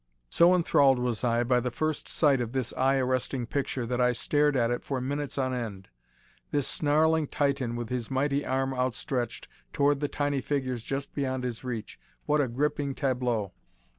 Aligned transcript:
So 0.31 0.55
enthralled 0.55 0.97
was 0.97 1.23
I 1.23 1.43
by 1.43 1.59
the 1.59 1.69
first 1.69 2.07
sight 2.07 2.41
of 2.41 2.53
this 2.53 2.73
eye 2.73 2.97
arresting 2.97 3.45
picture 3.45 3.85
that 3.85 4.01
I 4.01 4.13
stared 4.13 4.55
at 4.57 4.71
it 4.71 4.83
for 4.83 4.99
minutes 4.99 5.37
on 5.37 5.53
end. 5.53 5.89
This 6.49 6.67
snarling 6.67 7.27
titan 7.27 7.75
with 7.75 7.89
his 7.89 8.09
mighty 8.09 8.43
arm 8.43 8.73
outstretched 8.73 9.47
toward 9.71 9.99
the 9.99 10.07
tiny 10.07 10.41
figures 10.41 10.83
just 10.83 11.13
beyond 11.13 11.43
his 11.43 11.63
reach 11.63 11.99
what 12.25 12.41
a 12.41 12.47
gripping 12.47 12.95
tableau! 12.95 13.53